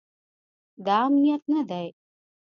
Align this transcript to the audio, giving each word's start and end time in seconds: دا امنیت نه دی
دا 0.85 0.95
امنیت 1.07 1.43
نه 1.53 1.61
دی 1.69 1.87